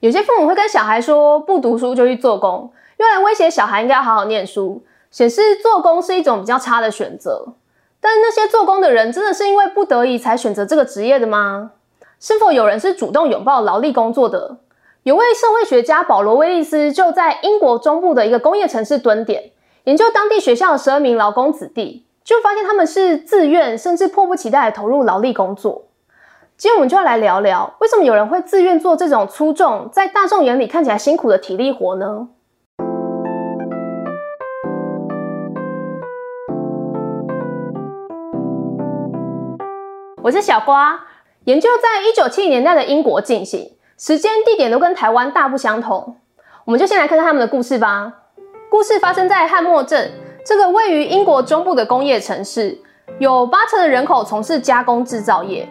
[0.00, 7.44] 有些父母会跟小孩说，不读书就去做工，用来威胁小孩应该要好好念书，显示做工是一种比较差的选择。
[8.00, 11.72] 但那些做工的人，真的是因为不得已才选择这个职业的吗？
[12.18, 14.56] 是否有人是主动拥抱劳力工作的？
[15.02, 19.50] 有位社会学家保罗·威利斯就在英国中部的一个工业城市蹲点，
[19.84, 25.84] 研究当地学校的十二名劳工子弟，就发现他们是自愿甚至迫不及待投入劳力工作。
[26.62, 32.28] 今天我们就要来聊聊，为什么有人会自愿做这种粗重，在大众眼里看起来辛苦的体力活呢？
[40.22, 41.00] 我是小瓜，
[41.44, 46.18] 研究在一九七零年代的英国进行，时间地点都跟台湾大不相同。
[46.66, 48.12] 我们就先来看看他们的故事吧。
[48.68, 50.12] 故事发生在汉默镇
[50.44, 52.78] 这个位于英国中部的工业城市，
[53.18, 55.66] 有八成的人口从事加工制造业。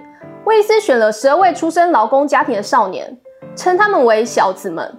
[0.49, 3.15] 威斯选了十二位出身劳工家庭的少年，
[3.55, 4.91] 称他们为小子们。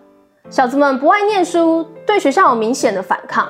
[0.49, 3.49] 小子们不爱念书，对学校有明显的反抗，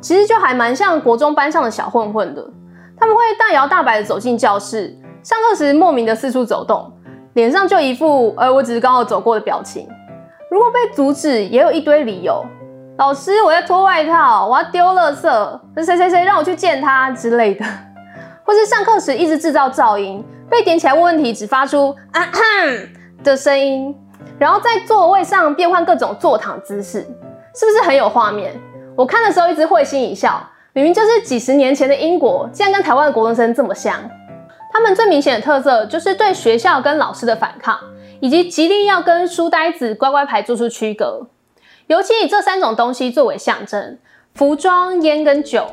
[0.00, 2.42] 其实就还蛮像国中班上的小混混的。
[2.98, 6.90] 他们会大摇大摆的走进教室，上课时莫名的四处走动，
[7.34, 9.86] 脸上就一副“呃，我只是刚好走过”的表情。
[10.50, 12.42] 如果被阻止，也有一堆理由
[12.96, 17.62] ：“老师，我在脱外套，我要丢垃圾，那谁谁谁让我去见他之类的。”
[18.42, 20.24] 或是上课时一直制造噪音。
[20.52, 22.88] 被点起来问问题，只发出啊哼
[23.24, 23.96] 的声音，
[24.38, 26.98] 然后在座位上变换各种坐躺姿势，
[27.54, 28.52] 是不是很有画面？
[28.94, 33.98] 我看的时候一直会心一笑，明明就是几十年前的英国，竟然跟台湾的国中生这么像。
[34.70, 37.78] 他们最明显的特色就是对学校跟老师的反抗，
[38.20, 41.28] 以及极力要跟书呆子、乖乖牌做出区隔，
[41.86, 43.98] 尤其以这三种东西作为象征：
[44.34, 45.66] 服装、烟跟酒。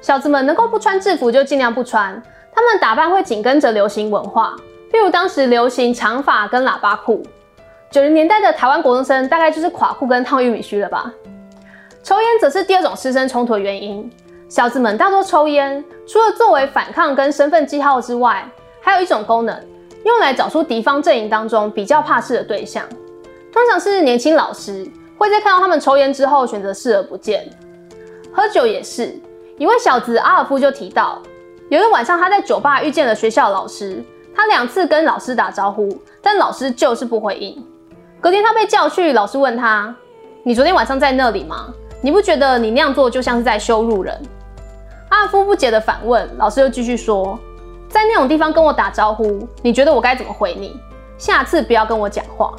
[0.00, 2.22] 小子们能够不穿制服就尽量不穿。
[2.58, 4.52] 他们打扮会紧跟着流行文化，
[4.92, 7.22] 譬如当时流行长发跟喇叭裤。
[7.88, 11.08] 九零年代的台湾国中生大概就是垮裤跟烫玉米须了吧。
[12.02, 14.10] 抽烟则是第二种师生冲突的原因。
[14.48, 18.44] 小子们大多抽烟，除了作为反抗跟身份记号之外，
[18.80, 19.56] 还有一种功能，
[20.04, 22.84] 用来找出敌方阵营当中比较怕事的对象。
[23.52, 24.84] 通常是年轻老师
[25.16, 27.48] 会在看到他们抽烟之后选择视而不见。
[28.32, 29.16] 喝酒也是，
[29.58, 31.22] 一位小子阿尔夫就提到。
[31.70, 34.02] 有一晚上，他在酒吧遇见了学校老师，
[34.34, 37.62] 他两次跟老师打招呼，但老师就是不回应。
[38.22, 39.94] 隔天他被叫去，老师问他
[40.42, 41.66] ：“你昨天晚上在那里吗？
[42.00, 44.18] 你不觉得你那样做就像是在羞辱人？”
[45.10, 47.38] 阿夫不解的反问，老师又继续说
[47.90, 50.74] ：“在那种地方跟我打招呼，你觉得我该怎么回你？
[51.18, 52.54] 下次不要跟我讲话。”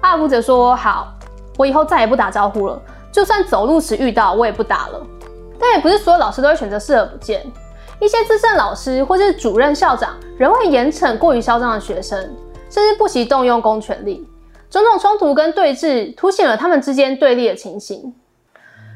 [0.00, 1.12] 阿夫则说：“好，
[1.58, 2.80] 我以后再也不打招呼了，
[3.12, 5.06] 就算走路时遇到，我也不打了。”
[5.60, 7.44] 但也不是所有老师都会选择视而不见。
[8.02, 12.18] 一些资深老师或是主任、校长仍会严惩过于嚣张的学生，
[12.68, 14.26] 甚至不惜动用公权力。
[14.68, 18.12] 种种冲突跟对峙，凸显了他们之间对立的情形。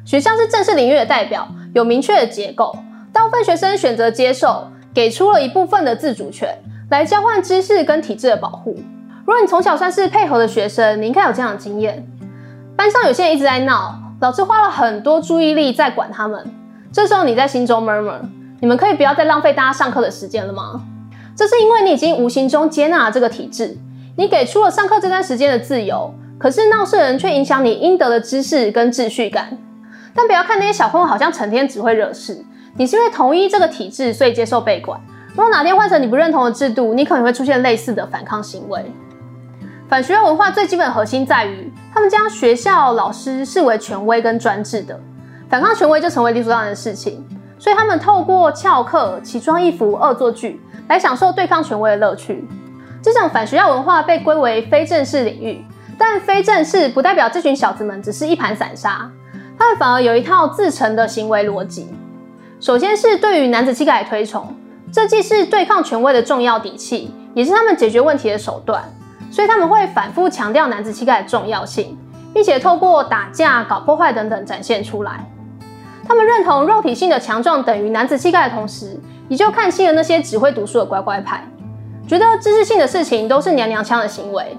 [0.04, 2.76] 学校是正式领域的代表，有明确的结构。
[3.12, 6.58] 大部分学生选择接受，给出了一部分的自主权，
[6.90, 8.76] 来交换知识跟体制的保护。
[9.20, 12.04] 如果你从小算是配合的学生，你应该有这样的经验：
[12.74, 16.44] 班上有些人一直在闹，老师花了很多注意力在管他们，
[16.92, 18.18] 这时候你在心中 murmur。
[18.60, 20.82] 你们可以不要再浪费大家上课的时间了吗？
[21.36, 23.76] 这是因为你已经无形中接纳了这个体制，
[24.16, 29.58] 你给出了上课这段时间的自由，可是闹事人却影响你应得的知识跟秩序感。
[30.14, 32.42] 但不要看那些小混混好像成天只会惹事，
[32.76, 34.98] 你是因为同意这个体制，所以接受被管。
[35.34, 38.90] 如果哪天换成你不认同的制度，你可能会出现类似的反抗行为。
[39.90, 44.98] 反学校文化最基本核心在于，他们将学校老师视为权威跟专制的，
[45.50, 47.22] 反抗权威就成为理所当然的事情。
[47.58, 52.46] 所以他们透过翘课、奇装异服、恶作剧来享受对抗权威的乐趣。
[53.02, 55.64] 这种反学校文化被归为非正式领域，
[55.96, 59.10] 但非正式不代表这群小子们只是一盘散沙，
[59.58, 61.88] 他们反而有一套自成的行为逻辑。
[62.60, 64.54] 首先是对于男子气概的推崇，
[64.92, 68.82] 这既是对抗权威的重要底气，也是他们解决问题的手段。
[69.30, 71.98] 所以他们会反复强调男子气概的重要性，
[72.32, 75.28] 并且透过打架、搞破坏等等展现出来。
[76.08, 78.98] 他们认同肉体性的强壮等于男子气概的同时，
[79.28, 81.44] 也就看清了那些只会读书的乖乖派，
[82.06, 84.56] 觉得知识性的事情都是娘娘腔的行为。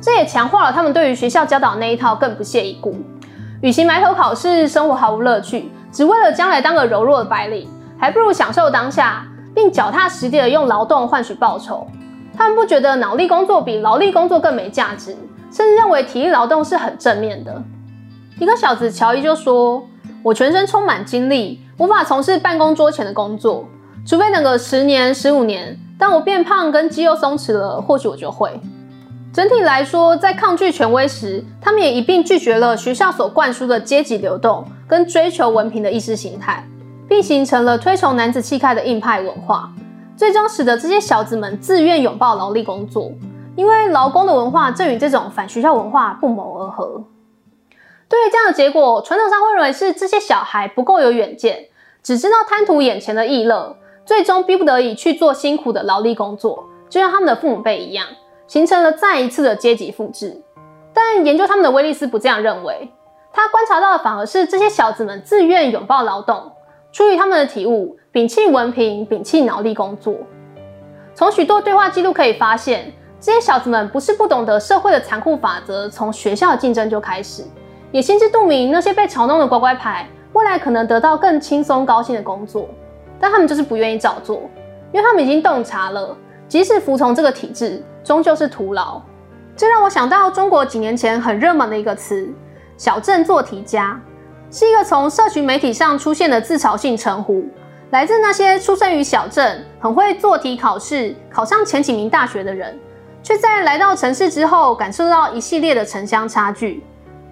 [0.00, 2.94] 这也强化了他们对于学校教导那一套更不屑一顾。
[3.60, 7.68] 与其埋头考试，生活毫无乐趣，只为了将来当个柔弱的白领，
[7.98, 11.86] 还不如享受当下，并脚踏实地的用劳动换取报酬。
[12.36, 15.16] 他们不觉得脑力工作比劳力工作更没价值，
[15.50, 17.62] 甚至认为体力劳动是很正面的。
[18.38, 19.82] 一个小子乔伊就说。
[20.24, 23.68] 我全身充满精力，无法从事办公桌前的工作，
[24.06, 25.78] 除非等个十年、十五年。
[25.98, 28.58] 当我变胖跟肌肉松弛了，或许我就会。
[29.34, 36.66] 整体来说，在抗拒权威时，他们也一并拒绝了学校所灌输的阶级流动跟追求文凭的意识形态，
[37.06, 39.70] 并形成了推崇男子气概的硬派文化，
[40.16, 43.12] 最终使得这些小子们自愿拥抱劳力工作。
[43.56, 47.04] 因为劳工的文化正与这种反学校文化不谋而合。
[48.08, 51.66] 对于这样的结果，传统上会认为是这些小孩不够有远见，
[52.02, 58.06] 只知道贪图眼前的逸乐，最终逼不得已去做辛苦的劳力工作，就像他们的父母辈一样，
[58.46, 60.42] 形成了再一次的阶级复制。
[60.92, 62.92] 但研究他们的威利斯不这样认为，
[63.32, 66.52] 他观察到的反而是这些小子们自愿拥抱劳动，
[66.92, 70.14] 出于他们的体悟，摒弃文凭，摒弃脑力工作。
[71.14, 72.92] 从许多对话记录可以发现。
[73.20, 77.42] 这些小子们不是不懂得社会的残酷法则，从学校竞争就开始，
[77.94, 82.68] 也心知肚明那些被嘲弄的乖乖牌未来可能得到更轻松高兴的工作，
[83.20, 84.50] 但他们就是不愿意照做，
[84.90, 86.16] 因为他们已经洞察了，
[86.48, 89.00] 即使服从这个体制，终究是徒劳。
[89.54, 92.28] 这让我想到中国几年前很热门的一个词
[92.76, 94.00] “小镇做题家”，
[94.50, 97.44] 是一个从社群媒体上出现的自嘲性称呼，
[97.90, 102.76] 来自那些出生于小镇、很会做题考试、考上前几名大学的人。
[103.22, 106.82] 却在来到城市之后，感受到一系列的城乡差距，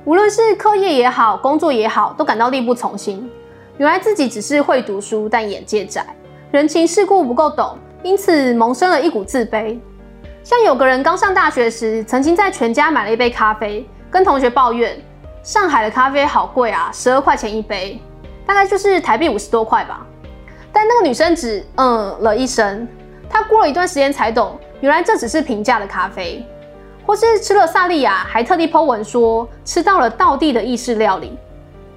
[0.04, 3.30] 无论是课业也好，工作也好，都感到力不从心。
[3.78, 6.04] 原来自己只是会读书，但眼界窄，
[6.50, 9.78] 人情世故不够懂，因此萌生了一股自卑。
[10.42, 15.00] 像有个人刚上大学时，曾经在全家买了一杯咖啡，跟同学抱怨：
[15.44, 18.02] 上海的咖啡好贵啊，十二块钱一杯，
[18.44, 20.04] 大概就是台币五十多块吧。
[20.72, 22.88] 但那个女生只嗯了一声，
[23.30, 24.58] 她过了一段时间才懂。
[24.80, 26.44] 原来这只是平价的咖啡，
[27.06, 31.36] 或是吃了萨莉亚，还特地 Po 文说吃到了道地的意式料理。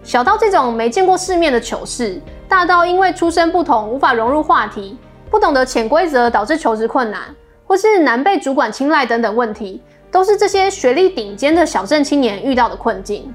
[0.04, 4.98] 小到这种没见过世面的糗事，大到因为出身不同无法融入话题，
[5.30, 7.22] 不懂得潜规则导致求职困难，
[7.66, 9.82] 或是难被主管青睐等等问题，
[10.12, 13.34] 都是这些学历顶尖的小镇青年遇到的困境。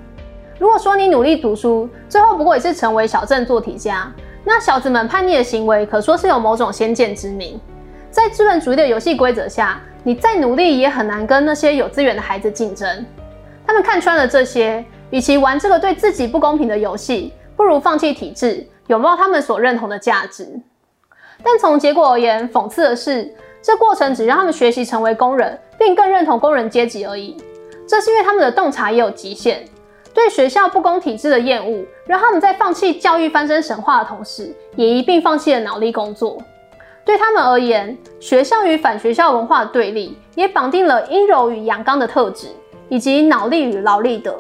[0.59, 4.13] 如果说你努力读书，最后不过也是成为小镇做题家，
[4.45, 7.59] 那小子们叛逆的行为，可说是有某种先见之明。
[8.11, 13.05] 在资本主义的游戏规则下，你再努力也很难跟那些有资源的孩子竞争。
[13.67, 20.49] 他们看穿了这些，与其玩这个对自己不公平的游戏，不如放弃体制，拥抱他们所认同的价值。
[21.43, 27.37] 但从结果而言，讽刺的是，这过程只让他们学习成为工人，并更认同工人阶级而已。
[27.87, 29.65] 这是因为他们的洞察也有极限，
[30.15, 36.39] 对学校不公体制的厌恶，让他们在放弃教育翻身神话的同时，也一并放弃了脑力工作。
[37.05, 42.49] 对他们而言，学校与反学校文化的对立，也绑定了阴柔与阳刚的特质，
[42.89, 44.35] 以及脑力与劳力的。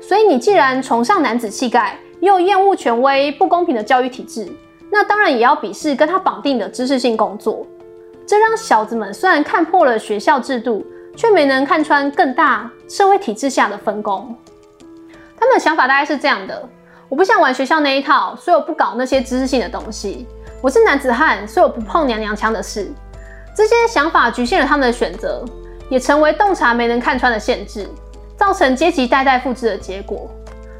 [0.00, 4.50] 所以，你既然崇尚男子气概，又厌恶权威不公平的教育体制，
[4.90, 7.66] 那当然也要鄙视跟他绑定的知识性工作。
[8.26, 10.84] 这让小子们虽然看破了学校制度，
[11.16, 14.34] 却没能看穿更大社会体制下的分工。
[15.38, 16.68] 他们的想法大概是这样的：
[17.08, 20.26] 我不想玩学校那一套，所以我不搞那些知识性的东西。
[20.60, 22.90] 我是男子汉，所以我不碰娘娘腔的事。
[23.54, 25.44] 这些想法局限了他们的选择，
[25.88, 27.88] 也成为洞察没能看穿的限制，
[28.36, 30.28] 造成阶级代代复制的结果。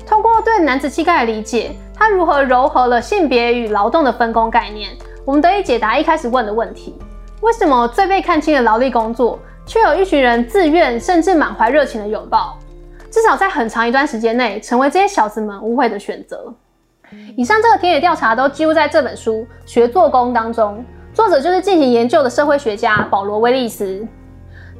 [0.04, 4.90] 通过对男子气概的理解，他如何糅合了性别与劳动的分工概念，
[5.24, 6.98] 我们得以解答一开始问的问题：
[7.40, 12.58] 为什么最被看轻的劳力工作，却有一群人自愿甚至满怀热情的拥抱？
[13.12, 16.52] 至少在很长一段时间内，成为这些小子们无悔的选择。
[17.36, 20.84] 以上这个田野调查都记录在这本书《学做工》当中，
[21.14, 24.06] 作者就是进行研究的社会学家保罗·威利斯。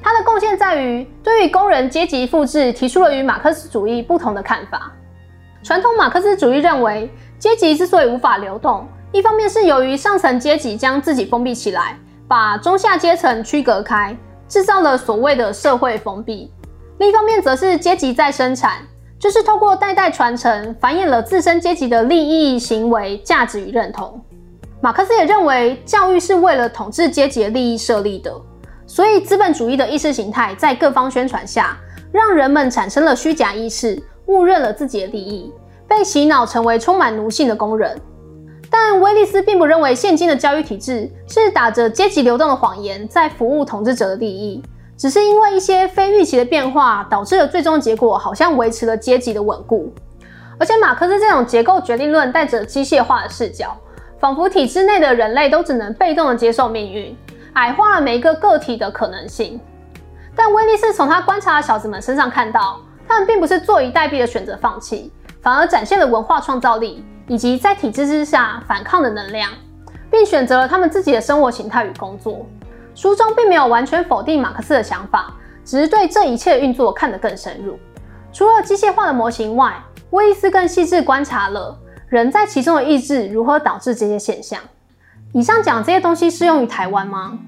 [0.02, 4.92] 他的贡献在于对于工人阶级复制提出了与马克思主义不同的看法。
[5.62, 14.16] 传统马克思主义认为，阶级之所以无法流动，一方面是由于上层阶级将自己封闭起来，把中下阶层区隔开，
[14.46, 16.48] 制造了所谓的社会封闭；
[16.98, 18.74] 另一方面则是阶级在生产。
[19.18, 24.20] 就是透过代代传承，繁衍了自身阶级的利益、行为、价值与认同。
[24.80, 28.32] 马克思也认为，教育是为了统治阶级的利益设立的，
[28.86, 31.76] 所以资本主义的意识形态在各方宣传下，
[32.12, 35.52] 让人们产生了虚假意识，误认了自己的利益，
[35.88, 38.00] 被洗脑成为充满奴性的工人。
[38.70, 44.62] 但威利斯并不认为现今的教育体制是打着阶级流动的谎言，在服务统治者的利益。
[44.98, 49.92] 只是因为一些非预期的变化，导致了最终结果好像维持了阶级的稳固。
[50.58, 53.76] 而且马克思这种结构决定论带着机械化的视角，
[54.18, 57.16] 仿佛体制内的人类都只能被动的接受命运，
[57.52, 59.60] 矮化了每一个个体的可能性。
[60.34, 69.48] 但威利斯从他观察的小子们身上看到，他们并不是坐以待毙的选择放弃，反而展现了文化创造力以及在体制之下反抗的能量，
[70.10, 72.44] 并选择了他们自己的生活形态与工作。
[72.98, 75.32] 书中并没有完全否定马克思的想法，
[75.64, 77.78] 只是对这一切运作看得更深入。
[78.32, 81.78] 除了机械化的模型外，威伊斯更细致观察了
[82.08, 84.58] 人在其中的意志如何导致这些现象。
[85.32, 87.38] 以上讲这些东西适用于台湾吗？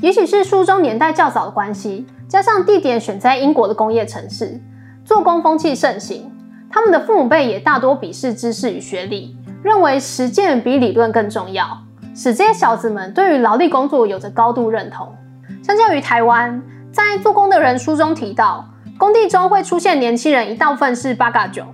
[0.00, 4.60] 也许是书中年代较早的关系，加上地点选在英国的工业城市，
[5.04, 6.32] 做工风气盛行，
[6.68, 11.78] 他们的父母辈也大多鄙视知识与学历，认为实践比理论更重要，
[12.14, 15.08] 使这些小子们对于劳力工作有着高度认同。
[15.62, 16.62] 相较于台湾，
[16.92, 18.64] 在做工的人书中提到，
[18.98, 21.66] 工地中会出现年轻人，一大部分是八嘎囧，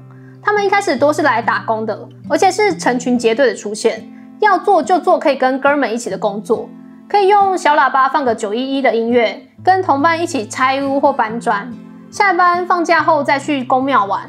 [0.42, 4.06] 他们一开始都是来打工的，而且是成群结队的出现，
[4.40, 6.68] 要做就做，可以跟哥们一起的工作。
[7.08, 11.72] 可以用小喇叭放个九一一的音乐，跟同伴一起拆屋或搬砖。
[12.10, 14.22] 下班放假后再去公庙玩。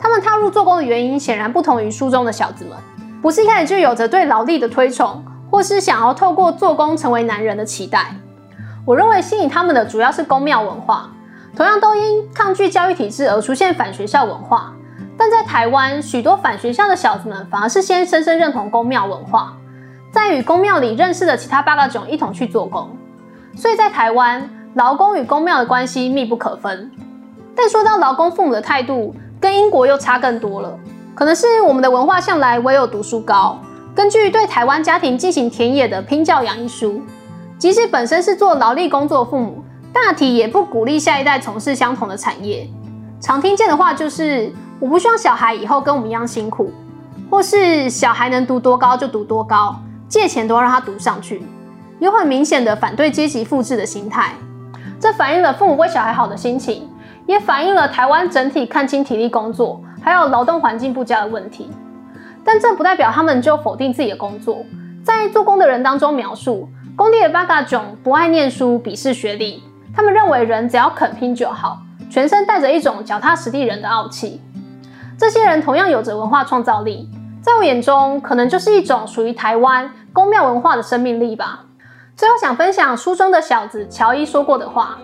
[0.00, 2.76] 他们踏入做工的原因显然不同于书中的小子们，
[3.22, 8.12] 不是一开始就有着对劳力的推崇，或是想要透过做工成为男人的期待。
[8.84, 11.04] 我认为吸引他们的主要是公庙文化，
[11.56, 14.72] 同样都因抗拒教育体制而出现反学校文化。
[15.16, 19.56] 但在台湾，许多反学校的小子们反而是先深深认同公庙文化。
[20.10, 22.90] 在与公庙里认识的其他八嘎囧一同去做工，
[23.54, 26.90] 所以在台湾，劳工与公庙的关系密不可分。
[27.54, 30.76] 但说到劳工父母的态度，跟英国又差更多了。
[31.14, 33.60] 可能是我们的文化向来唯有读书高。
[33.94, 37.00] 根据对台湾家庭进行田野的拼教养一书，
[37.56, 42.68] 即使本身是做劳力工作的父母，大体也不鼓励下一代从事相同的产业。
[43.20, 46.72] 常听见的话就是：我不希望小孩以后跟我们一样辛苦，
[47.30, 49.76] 或是小孩能读多高就读多高。
[50.08, 51.42] 借钱都要让他读上去，
[52.00, 54.32] 有很明显的反对阶级复制的心态。
[55.00, 56.88] 这反映了父母为小孩好的心情，
[57.26, 61.70] 也反映了台湾整体看清体力工作还有劳动环境不佳的问题。
[62.44, 64.64] 但这不代表他们就否定自己的工作。
[65.02, 69.62] 在做工的人当中描述，工地的八嘎囧不爱念书，鄙视学历。
[69.94, 71.78] 他们认为人只要肯拼就好，
[72.10, 74.40] 全身带着一种脚踏实地人的傲气。
[75.16, 77.08] 这些人同样有着文化创造力，
[77.40, 79.90] 在我眼中，可能就是一种属于台湾。
[80.12, 81.64] 宫庙文化的生命力吧。
[82.16, 84.96] 最后想分享书中的小子乔伊说过的话：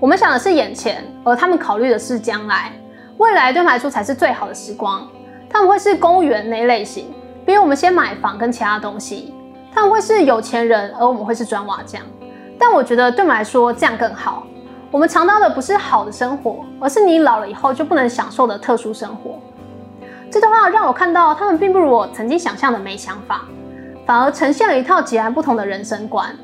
[0.00, 2.72] 我们想的是眼前，而他们考虑的是将来。
[3.18, 5.06] 未来对我们来说才是最好的时光。
[5.50, 7.12] 他们会是公务员那类型，
[7.44, 9.34] 比如我们先买房跟其他东西。
[9.74, 12.02] 他们会是有钱人，而我们会是砖瓦匠。
[12.58, 14.44] 但我觉得对我们来说这样更好。
[14.90, 19.38] 我们尝到的不是好的生活，而是你老了以后就不能享受的特殊生活。
[20.30, 23.42] 这段话让我看到他们并不如我曾经想象的没想法。
[24.06, 26.34] 反而呈现了一套截然不同的人生观。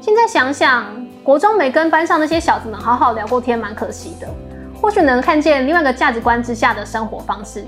[0.00, 0.84] 现在想想，
[1.22, 4.28] 国中没跟班上那些小子们好好聊过天，蛮可惜的。
[4.80, 7.64] 或许能看见另外一个价值观之下的生活方式。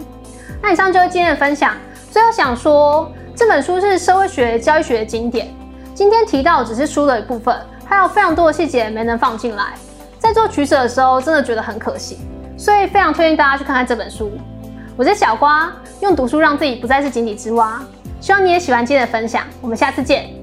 [0.63, 1.75] 那以上就是今天的分享。
[2.11, 5.49] 最后想说，这本书是社会学、教育学的经典。
[5.95, 9.75] 今天提到只是书的一部分，还有非常多的细节没能放进来。
[10.19, 12.19] 在做取舍的时候，真的觉得很可惜。
[12.57, 14.33] 所以非常推荐大家去看看这本书。
[14.97, 17.81] 我是小瓜，用读书让自己不再是井底之蛙。
[18.21, 20.38] 希望你也喜欢今天的分享，我们下次见。